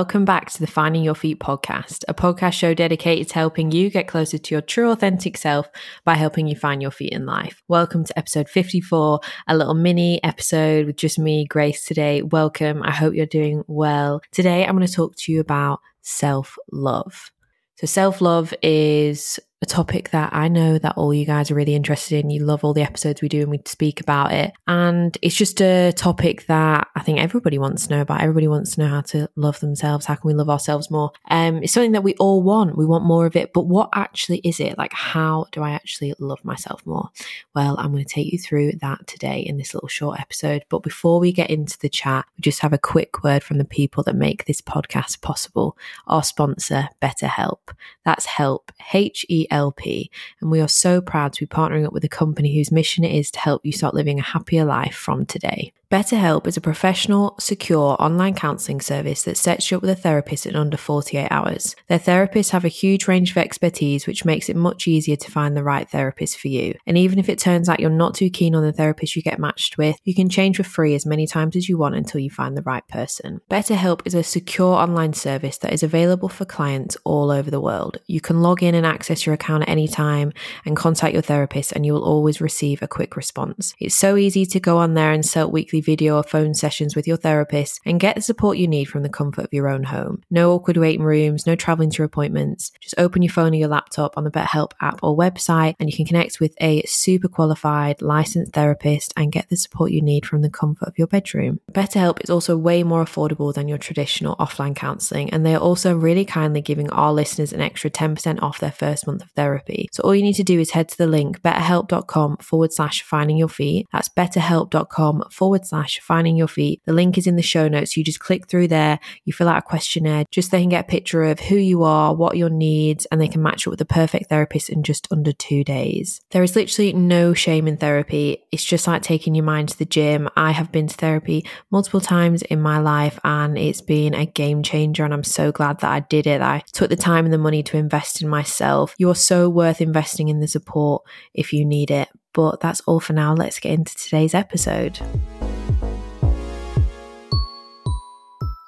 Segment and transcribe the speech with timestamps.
[0.00, 3.90] Welcome back to the Finding Your Feet podcast, a podcast show dedicated to helping you
[3.90, 5.68] get closer to your true, authentic self
[6.06, 7.62] by helping you find your feet in life.
[7.68, 12.22] Welcome to episode 54, a little mini episode with just me, Grace, today.
[12.22, 12.82] Welcome.
[12.82, 14.22] I hope you're doing well.
[14.32, 17.30] Today, I'm going to talk to you about self love.
[17.76, 21.74] So, self love is a topic that I know that all you guys are really
[21.74, 22.30] interested in.
[22.30, 24.54] You love all the episodes we do and we speak about it.
[24.66, 28.22] And it's just a topic that I think everybody wants to know about.
[28.22, 30.06] Everybody wants to know how to love themselves.
[30.06, 31.12] How can we love ourselves more?
[31.28, 32.78] Um, it's something that we all want.
[32.78, 33.52] We want more of it.
[33.52, 34.78] But what actually is it?
[34.78, 37.10] Like, how do I actually love myself more?
[37.54, 40.64] Well, I'm going to take you through that today in this little short episode.
[40.70, 43.64] But before we get into the chat, we just have a quick word from the
[43.66, 45.76] people that make this podcast possible.
[46.06, 47.58] Our sponsor, BetterHelp.
[48.06, 52.04] That's help, H E LP, and we are so proud to be partnering up with
[52.04, 55.26] a company whose mission it is to help you start living a happier life from
[55.26, 55.72] today.
[55.90, 60.46] BetterHelp is a professional, secure online counseling service that sets you up with a therapist
[60.46, 61.74] in under 48 hours.
[61.88, 65.56] Their therapists have a huge range of expertise, which makes it much easier to find
[65.56, 66.76] the right therapist for you.
[66.86, 69.40] And even if it turns out you're not too keen on the therapist you get
[69.40, 72.30] matched with, you can change for free as many times as you want until you
[72.30, 73.40] find the right person.
[73.50, 77.98] BetterHelp is a secure online service that is available for clients all over the world.
[78.06, 81.72] You can log in and access your account at any time and contact your therapist,
[81.72, 83.74] and you will always receive a quick response.
[83.80, 85.50] It's so easy to go on there and set up
[85.80, 89.02] weekly video or phone sessions with your therapist and get the support you need from
[89.02, 90.22] the comfort of your own home.
[90.30, 92.72] No awkward waiting rooms, no traveling to appointments.
[92.80, 95.96] Just open your phone or your laptop on the BetterHelp app or website and you
[95.96, 100.42] can connect with a super qualified licensed therapist and get the support you need from
[100.42, 101.60] the comfort of your bedroom.
[101.72, 105.96] BetterHelp is also way more affordable than your traditional offline counseling and they are also
[105.96, 109.88] really kindly giving our listeners an extra 10% off their first month of therapy.
[109.92, 113.36] So all you need to do is head to the link betterhelp.com forward slash finding
[113.36, 113.86] your feet.
[113.92, 116.82] That's betterhelp.com forward slash finding your feet.
[116.84, 117.96] The link is in the show notes.
[117.96, 120.88] You just click through there, you fill out a questionnaire, just they can get a
[120.88, 123.84] picture of who you are, what your needs, and they can match it with the
[123.84, 126.20] perfect therapist in just under two days.
[126.30, 128.44] There is literally no shame in therapy.
[128.52, 130.28] It's just like taking your mind to the gym.
[130.36, 134.62] I have been to therapy multiple times in my life and it's been a game
[134.62, 135.04] changer.
[135.04, 136.40] And I'm so glad that I did it.
[136.40, 138.94] I took the time and the money to invest in myself.
[138.98, 141.02] You are so worth investing in the support
[141.34, 142.08] if you need it.
[142.32, 143.34] But that's all for now.
[143.34, 145.00] Let's get into today's episode.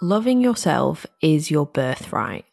[0.02, 2.44] Loving yourself is your birthright.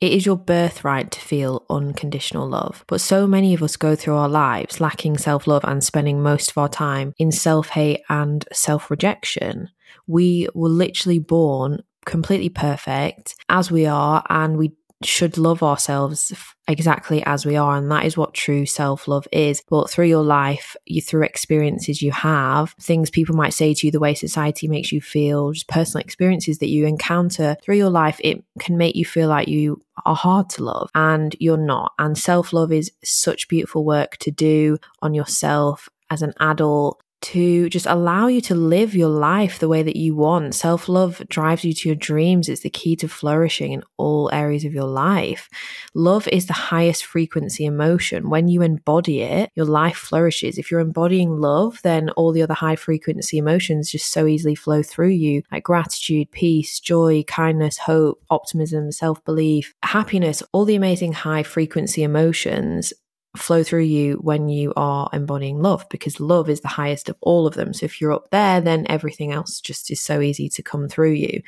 [0.00, 2.82] It is your birthright to feel unconditional love.
[2.88, 6.52] But so many of us go through our lives lacking self love and spending most
[6.52, 9.68] of our time in self hate and self rejection.
[10.06, 14.72] We were literally born completely perfect as we are, and we
[15.02, 16.32] should love ourselves
[16.68, 17.76] exactly as we are.
[17.76, 19.62] And that is what true self love is.
[19.68, 23.90] But through your life, you through experiences you have, things people might say to you,
[23.90, 28.20] the way society makes you feel, just personal experiences that you encounter through your life,
[28.22, 31.92] it can make you feel like you are hard to love and you're not.
[31.98, 37.70] And self love is such beautiful work to do on yourself as an adult to
[37.70, 40.54] just allow you to live your life the way that you want.
[40.54, 42.50] Self love drives you to your dreams.
[42.50, 45.48] It's the key to flourishing in all areas of your life.
[45.94, 48.28] Love is the highest frequency emotion.
[48.28, 50.58] When you embody it, your life flourishes.
[50.58, 54.82] If you're embodying love, then all the other high frequency emotions just so easily flow
[54.82, 61.14] through you, like gratitude, peace, joy, kindness, hope, optimism, self belief, happiness, all the amazing
[61.14, 62.92] high frequency emotions
[63.36, 67.46] flow through you when you are embodying love because love is the highest of all
[67.46, 67.72] of them.
[67.72, 71.12] So if you're up there, then everything else just is so easy to come through
[71.12, 71.42] you.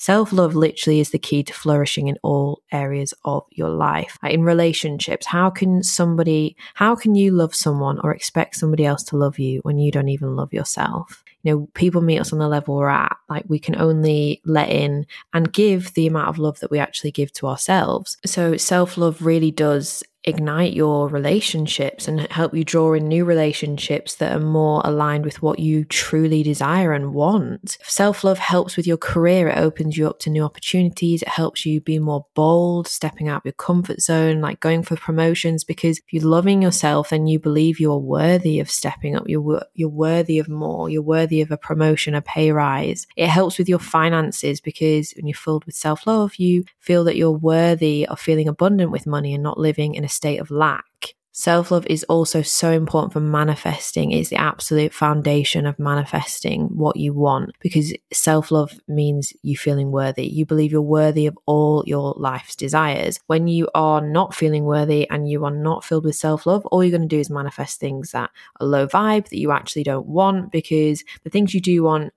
[0.00, 4.16] Self love literally is the key to flourishing in all areas of your life.
[4.22, 9.16] In relationships, how can somebody, how can you love someone or expect somebody else to
[9.16, 11.24] love you when you don't even love yourself?
[11.42, 13.16] You know, people meet us on the level we're at.
[13.28, 17.10] Like we can only let in and give the amount of love that we actually
[17.10, 18.18] give to ourselves.
[18.24, 24.16] So self love really does ignite your relationships and help you draw in new relationships
[24.16, 27.78] that are more aligned with what you truly desire and want.
[27.82, 29.48] Self love helps with your career.
[29.48, 31.22] It opens you up to new opportunities.
[31.22, 34.96] It helps you be more bold, stepping out of your comfort zone, like going for
[34.96, 35.64] promotions.
[35.64, 39.88] Because if you're loving yourself and you believe you're worthy of stepping up, you're, you're
[39.88, 43.06] worthy of more, you're worthy of a promotion, a pay rise.
[43.16, 47.16] It helps with your finances because when you're filled with self love, you feel that
[47.16, 51.14] you're worthy of feeling abundant with money and not living in a state of lack.
[51.38, 54.10] Self love is also so important for manifesting.
[54.10, 59.92] It's the absolute foundation of manifesting what you want because self love means you feeling
[59.92, 60.26] worthy.
[60.26, 63.20] You believe you're worthy of all your life's desires.
[63.28, 66.82] When you are not feeling worthy and you are not filled with self love, all
[66.82, 70.08] you're going to do is manifest things that are low vibe that you actually don't
[70.08, 72.12] want because the things you do want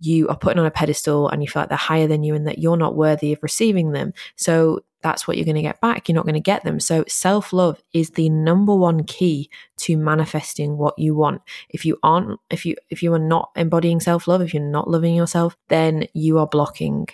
[0.00, 2.46] you are putting on a pedestal and you feel like they're higher than you and
[2.46, 4.12] that you're not worthy of receiving them.
[4.36, 6.08] So that's what you're going to get back.
[6.08, 6.80] You're not going to get them.
[6.80, 11.42] So self love is the number one key to manifesting what you want.
[11.68, 14.90] If you aren't, if you, if you are not embodying self love, if you're not
[14.90, 17.08] loving yourself, then you are blocking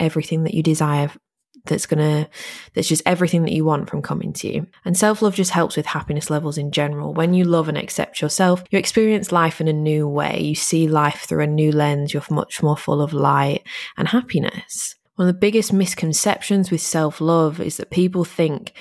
[0.00, 1.10] everything that you desire
[1.68, 2.28] that's gonna
[2.74, 5.86] that's just everything that you want from coming to you and self-love just helps with
[5.86, 9.72] happiness levels in general when you love and accept yourself you experience life in a
[9.72, 13.66] new way you see life through a new lens you're much more full of light
[13.96, 18.72] and happiness one of the biggest misconceptions with self love is that people think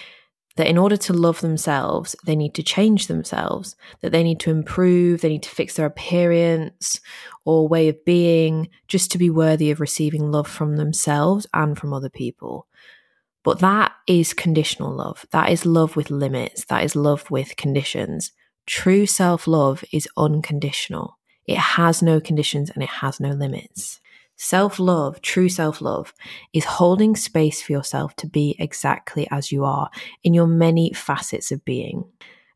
[0.56, 4.52] that in order to love themselves, they need to change themselves, that they need to
[4.52, 7.00] improve, they need to fix their appearance
[7.44, 11.92] or way of being just to be worthy of receiving love from themselves and from
[11.92, 12.68] other people.
[13.44, 15.26] But that is conditional love.
[15.32, 16.66] That is love with limits.
[16.66, 18.32] That is love with conditions.
[18.68, 21.18] True self love is unconditional.
[21.48, 24.02] It has no conditions and it has no limits.
[24.38, 26.14] Self love, true self love,
[26.54, 29.90] is holding space for yourself to be exactly as you are
[30.24, 32.06] in your many facets of being.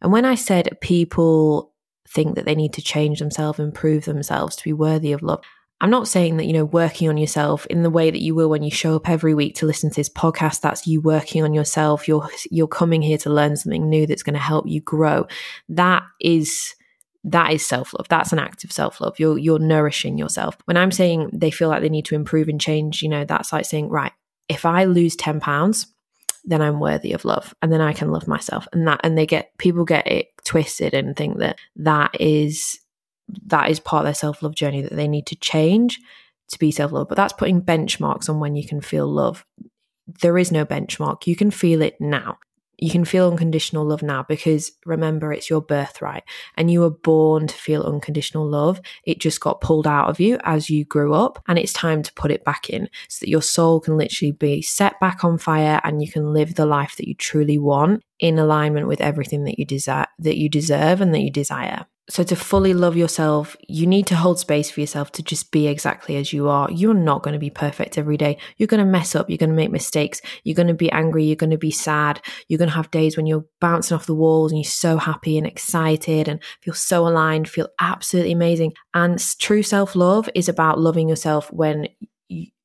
[0.02, 1.74] And when I said people
[2.08, 5.42] think that they need to change themselves, improve themselves to be worthy of love,
[5.82, 8.50] I'm not saying that, you know, working on yourself in the way that you will
[8.50, 11.56] when you show up every week to listen to this podcast, that's you working on
[11.56, 12.08] yourself.
[12.08, 15.26] You're, you're coming here to learn something new that's going to help you grow.
[15.70, 16.76] That is
[17.24, 18.08] that is self-love.
[18.10, 19.20] That's an act of self-love.
[19.20, 20.58] You're you're nourishing yourself.
[20.66, 23.54] When i'm saying they feel like they need to improve and change you know that's
[23.54, 24.14] like saying right
[24.50, 25.88] if i lose 10 pounds
[26.44, 28.68] then i'm worthy of love and then i can love myself.
[28.74, 32.80] And that and they get people get it twisted and think that that is
[33.46, 36.00] that is part of their self-love journey that they need to change
[36.50, 37.08] to be self-love.
[37.08, 39.46] But that's putting benchmarks on when you can feel love.
[40.22, 41.28] There is no benchmark.
[41.28, 42.40] You can feel it now
[42.82, 46.24] you can feel unconditional love now because remember, it's your birthright
[46.58, 48.82] and you were born to feel unconditional love.
[49.04, 52.14] It just got pulled out of you as you grew up, and it's time to
[52.14, 55.80] put it back in so that your soul can literally be set back on fire
[55.84, 59.60] and you can live the life that you truly want in alignment with everything that
[59.60, 61.86] you desire that you deserve and that you desire.
[62.12, 65.68] So, to fully love yourself, you need to hold space for yourself to just be
[65.68, 66.70] exactly as you are.
[66.70, 68.38] You're not going to be perfect every day.
[68.58, 69.30] You're going to mess up.
[69.30, 70.22] You're going to make mistakes.
[70.44, 71.24] You're going to be angry.
[71.24, 72.22] You're going to be sad.
[72.50, 75.38] You're going to have days when you're bouncing off the walls and you're so happy
[75.38, 78.74] and excited and feel so aligned, feel absolutely amazing.
[78.94, 81.88] And true self love is about loving yourself when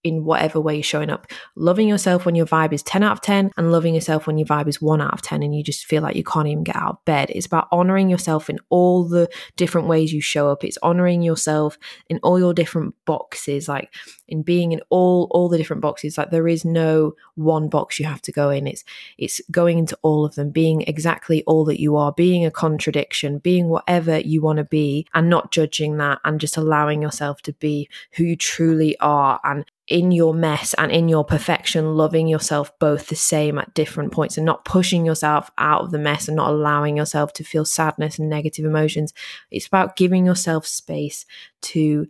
[0.06, 1.26] in whatever way you're showing up.
[1.56, 4.46] Loving yourself when your vibe is 10 out of 10 and loving yourself when your
[4.46, 6.76] vibe is 1 out of 10 and you just feel like you can't even get
[6.76, 7.30] out of bed.
[7.30, 10.64] It's about honoring yourself in all the different ways you show up.
[10.64, 13.92] It's honoring yourself in all your different boxes, like
[14.28, 16.16] in being in all all the different boxes.
[16.16, 18.66] Like there is no one box you have to go in.
[18.66, 18.84] It's
[19.18, 23.38] it's going into all of them, being exactly all that you are, being a contradiction,
[23.38, 27.52] being whatever you want to be and not judging that and just allowing yourself to
[27.54, 32.76] be who you truly are and in your mess and in your perfection, loving yourself
[32.78, 36.36] both the same at different points and not pushing yourself out of the mess and
[36.36, 39.12] not allowing yourself to feel sadness and negative emotions.
[39.50, 41.24] It's about giving yourself space
[41.62, 42.08] to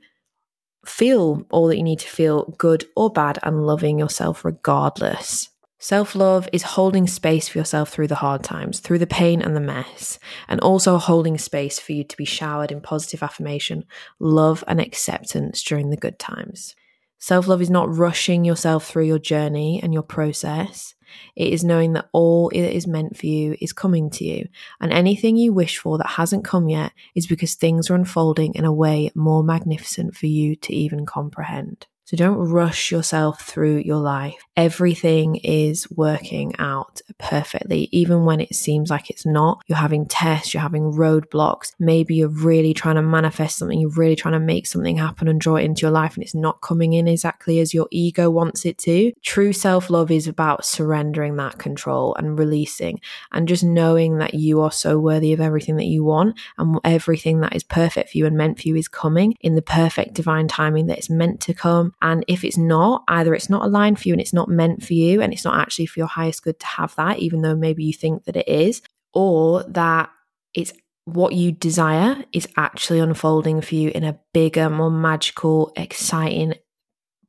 [0.87, 5.51] feel all that you need to feel, good or bad, and loving yourself regardless.
[5.79, 9.55] Self love is holding space for yourself through the hard times, through the pain and
[9.55, 13.85] the mess, and also holding space for you to be showered in positive affirmation,
[14.19, 16.75] love, and acceptance during the good times.
[17.19, 20.95] Self love is not rushing yourself through your journey and your process.
[21.35, 24.49] It is knowing that all that is meant for you is coming to you.
[24.81, 28.65] And anything you wish for that hasn't come yet is because things are unfolding in
[28.65, 31.87] a way more magnificent for you to even comprehend.
[32.07, 34.47] So don't rush yourself through your life.
[34.57, 39.65] Everything is working out perfectly, even when it seems like it's not.
[39.67, 41.73] You're having tests, you're having roadblocks.
[41.81, 45.41] Maybe you're really trying to manifest something, you're really trying to make something happen and
[45.41, 48.65] draw it into your life, and it's not coming in exactly as your ego wants
[48.65, 49.13] it to.
[49.23, 53.01] True self love is about surrendering that control and releasing
[53.33, 57.41] and just knowing that you are so worthy of everything that you want and everything
[57.41, 60.47] that is perfect for you and meant for you is coming in the perfect divine
[60.47, 64.09] timing that it's meant to come and if it's not, either it's not aligned for
[64.09, 66.59] you and it's not meant for you and it's not actually for your highest good
[66.61, 68.83] to have that, even though maybe you think that it is,
[69.15, 70.11] or that
[70.55, 70.73] it's
[71.07, 76.55] what you desire is actually unfolding for you in a bigger, more magical, exciting,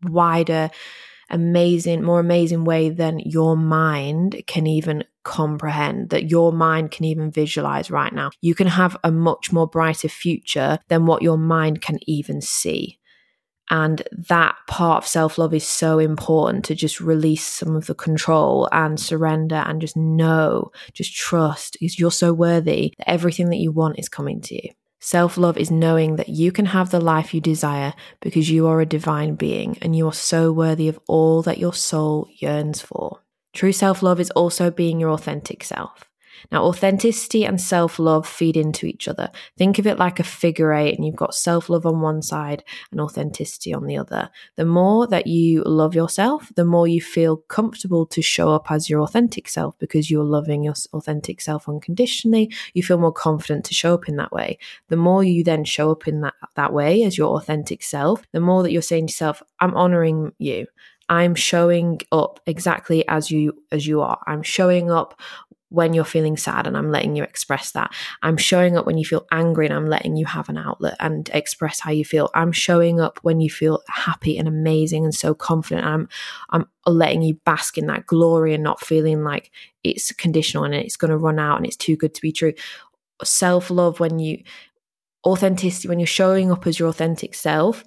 [0.04, 0.70] wider,
[1.30, 7.30] amazing, more amazing way than your mind can even comprehend, that your mind can even
[7.30, 8.32] visualize right now.
[8.42, 13.00] You can have a much more brighter future than what your mind can even see.
[13.70, 17.96] And that part of self love is so important to just release some of the
[17.96, 23.58] control and surrender and just know, just trust, because you're so worthy that everything that
[23.58, 24.72] you want is coming to you.
[25.00, 28.82] Self love is knowing that you can have the life you desire because you are
[28.82, 33.22] a divine being and you are so worthy of all that your soul yearns for.
[33.54, 36.04] True self love is also being your authentic self.
[36.52, 39.32] Now, authenticity and self love feed into each other.
[39.58, 42.64] Think of it like a figure eight, and you've got self love on one side
[42.92, 44.30] and authenticity on the other.
[44.56, 48.90] The more that you love yourself, the more you feel comfortable to show up as
[48.90, 52.52] your authentic self because you're loving your authentic self unconditionally.
[52.74, 54.58] You feel more confident to show up in that way.
[54.90, 58.40] The more you then show up in that, that way as your authentic self, the
[58.40, 60.68] more that you're saying to yourself, I'm honoring you.
[61.10, 64.20] I'm showing up exactly as you as you are.
[64.28, 65.20] I'm showing up
[65.70, 67.94] when you're feeling sad and I'm letting you express that.
[68.22, 71.30] I'm showing up when you feel angry and I'm letting you have an outlet and
[71.34, 72.30] express how you feel.
[72.34, 75.86] I'm showing up when you feel happy and amazing and so confident.
[75.86, 76.08] And
[76.54, 79.52] I'm I'm letting you bask in that glory and not feeling like
[79.84, 82.54] it's conditional and it's going to run out and it's too good to be true.
[83.24, 84.44] Self-love when you
[85.26, 87.84] authenticity when you're showing up as your authentic self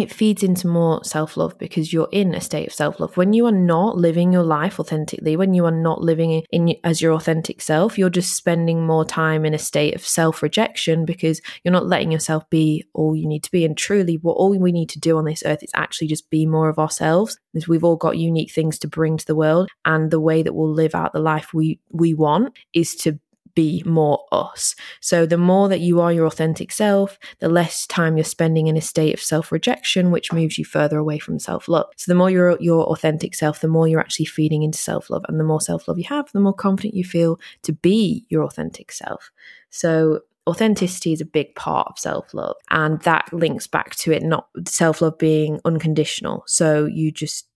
[0.00, 3.16] it feeds into more self love because you're in a state of self love.
[3.16, 7.00] When you are not living your life authentically, when you are not living in as
[7.00, 11.40] your authentic self, you're just spending more time in a state of self rejection because
[11.62, 13.64] you're not letting yourself be all you need to be.
[13.64, 16.46] And truly, what all we need to do on this earth is actually just be
[16.46, 17.38] more of ourselves.
[17.52, 20.54] Because we've all got unique things to bring to the world, and the way that
[20.54, 23.18] we'll live out the life we we want is to
[23.58, 24.76] be more us.
[25.00, 28.76] So the more that you are your authentic self, the less time you're spending in
[28.76, 31.86] a state of self-rejection, which moves you further away from self-love.
[31.96, 35.24] So the more you're your authentic self, the more you're actually feeding into self-love.
[35.26, 38.92] And the more self-love you have, the more confident you feel to be your authentic
[38.92, 39.32] self.
[39.70, 42.54] So authenticity is a big part of self love.
[42.70, 46.44] And that links back to it not self love being unconditional.
[46.46, 47.48] So you just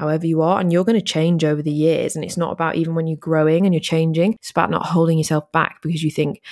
[0.00, 2.16] however you are, and you're going to change over the years.
[2.16, 5.18] And it's not about even when you're growing and you're changing, it's about not holding
[5.18, 6.42] yourself back because you think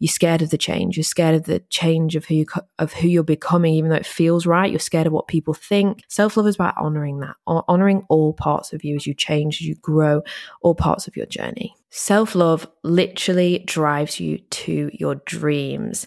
[0.00, 0.96] you're scared of the change.
[0.96, 2.46] You're scared of the change of who you
[2.78, 4.70] of who you're becoming, even though it feels right.
[4.70, 6.02] You're scared of what people think.
[6.08, 9.66] Self love is about honoring that, honoring all parts of you as you change, as
[9.66, 10.22] you grow,
[10.60, 11.74] all parts of your journey.
[11.90, 16.06] Self love literally drives you to your dreams.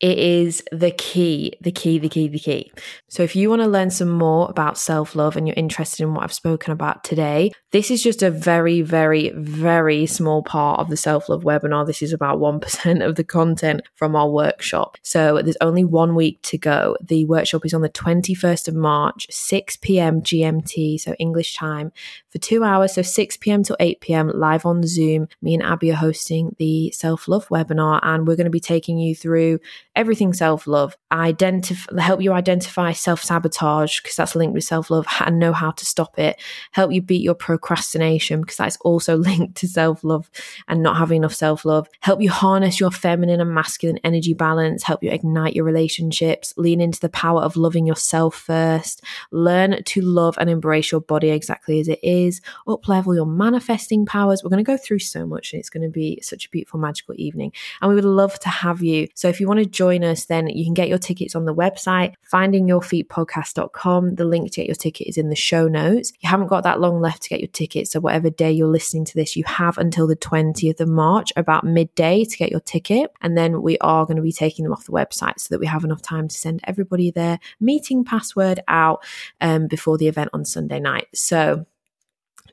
[0.00, 2.70] It is the key, the key, the key, the key.
[3.08, 6.14] So, if you want to learn some more about self love and you're interested in
[6.14, 10.88] what I've spoken about today, this is just a very, very, very small part of
[10.88, 11.84] the self love webinar.
[11.84, 14.98] This is about 1% of the content from our workshop.
[15.02, 16.96] So, there's only one week to go.
[17.02, 20.22] The workshop is on the 21st of March, 6 p.m.
[20.22, 21.90] GMT, so English time,
[22.30, 22.94] for two hours.
[22.94, 23.64] So, 6 p.m.
[23.64, 24.30] till 8 p.m.
[24.32, 25.26] live on Zoom.
[25.42, 28.98] Me and Abby are hosting the self love webinar, and we're going to be taking
[28.98, 29.58] you through
[29.98, 35.06] everything self love, identify, help you identify self sabotage because that's linked with self love
[35.20, 36.40] and know how to stop it,
[36.70, 40.30] help you beat your procrastination because that's also linked to self love
[40.68, 44.84] and not having enough self love, help you harness your feminine and masculine energy balance,
[44.84, 49.02] help you ignite your relationships, lean into the power of loving yourself first,
[49.32, 54.06] learn to love and embrace your body exactly as it is, up level your manifesting
[54.06, 54.44] powers.
[54.44, 56.78] We're going to go through so much and it's going to be such a beautiful,
[56.78, 57.52] magical evening.
[57.82, 59.08] And we would love to have you.
[59.14, 61.44] So if you want to join join us, then you can get your tickets on
[61.44, 64.16] the website, findingyourfeetpodcast.com.
[64.16, 66.12] The link to get your ticket is in the show notes.
[66.20, 67.92] You haven't got that long left to get your tickets.
[67.92, 71.64] So, whatever day you're listening to this, you have until the 20th of March, about
[71.64, 73.10] midday, to get your ticket.
[73.22, 75.66] And then we are going to be taking them off the website so that we
[75.66, 79.02] have enough time to send everybody their meeting password out
[79.40, 81.08] um, before the event on Sunday night.
[81.14, 81.66] So,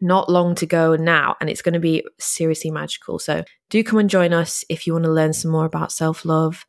[0.01, 3.19] not long to go now, and it's going to be seriously magical.
[3.19, 6.25] So, do come and join us if you want to learn some more about self
[6.25, 6.65] love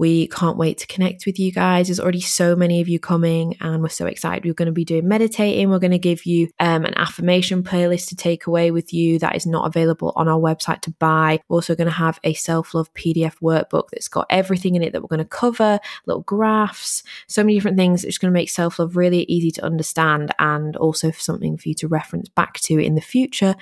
[0.00, 1.88] we can't wait to connect with you guys.
[1.88, 4.46] There's already so many of you coming, and we're so excited.
[4.46, 5.68] We're going to be doing meditating.
[5.68, 9.36] We're going to give you um, an affirmation playlist to take away with you that
[9.36, 11.40] is not available on our website to buy.
[11.48, 14.94] We're also going to have a self love PDF workbook that's got everything in it
[14.94, 18.48] that we're going to cover, little graphs, so many different things It's going to make
[18.48, 22.78] self love really easy to understand and also something for you to reference back to
[22.78, 23.54] in the future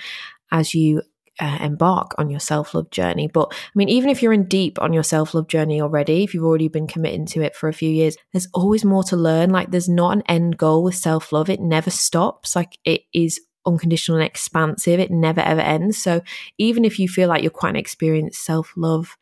[0.51, 1.01] as you
[1.39, 3.27] uh, embark on your self love journey.
[3.27, 6.33] But I mean, even if you're in deep on your self love journey already, if
[6.33, 9.49] you've already been committing to it for a few years, there's always more to learn.
[9.49, 12.55] Like, there's not an end goal with self love, it never stops.
[12.55, 15.97] Like, it is unconditional and expansive, it never ever ends.
[15.97, 16.21] So,
[16.57, 19.17] even if you feel like you're quite an experienced self love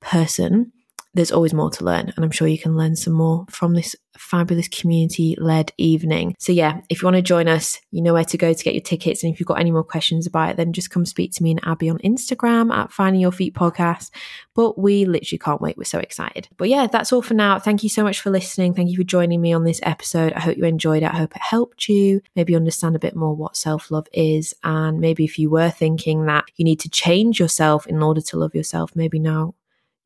[0.00, 0.72] person,
[1.18, 2.12] there's always more to learn.
[2.14, 6.36] And I'm sure you can learn some more from this fabulous community led evening.
[6.38, 8.74] So, yeah, if you want to join us, you know where to go to get
[8.74, 9.24] your tickets.
[9.24, 11.50] And if you've got any more questions about it, then just come speak to me
[11.50, 14.10] and Abby on Instagram at Finding Your Feet Podcast.
[14.54, 15.76] But we literally can't wait.
[15.76, 16.48] We're so excited.
[16.56, 17.58] But yeah, that's all for now.
[17.58, 18.74] Thank you so much for listening.
[18.74, 20.32] Thank you for joining me on this episode.
[20.34, 21.12] I hope you enjoyed it.
[21.12, 24.54] I hope it helped you maybe understand a bit more what self love is.
[24.62, 28.38] And maybe if you were thinking that you need to change yourself in order to
[28.38, 29.54] love yourself, maybe now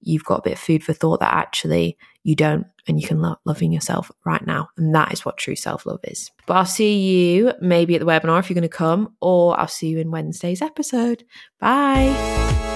[0.02, 3.20] you've got a bit of food for thought that actually you don't and you can
[3.20, 4.68] love loving yourself right now.
[4.76, 6.30] And that is what true self love is.
[6.46, 9.68] But I'll see you maybe at the webinar if you're going to come, or I'll
[9.68, 11.24] see you in Wednesday's episode.
[11.60, 12.71] Bye.